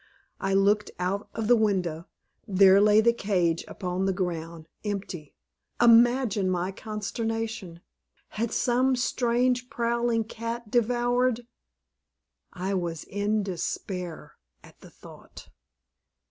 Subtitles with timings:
[0.39, 2.07] I looked out of the window;
[2.47, 5.35] there lay the cage upon the ground, empty.
[5.79, 7.81] Imagine my consternation!
[8.29, 11.45] Had some strange, prowling cat devoured?
[12.51, 15.49] I was in despair at the thought.